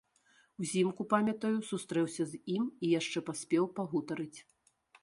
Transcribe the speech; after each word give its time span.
Узімку, 0.63 1.01
памятаю, 1.13 1.53
сустрэўся 1.69 2.23
з 2.33 2.43
ім 2.55 2.63
і 2.65 2.91
яшчэ 2.99 3.19
паспеў 3.31 3.71
пагутарыць. 3.79 4.35